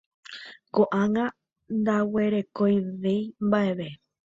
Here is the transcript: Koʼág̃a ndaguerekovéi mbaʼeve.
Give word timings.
Koʼág̃a 0.75 1.25
ndaguerekovéi 1.79 3.21
mbaʼeve. 3.47 3.87